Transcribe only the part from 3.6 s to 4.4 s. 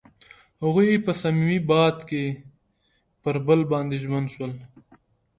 باندې ژمن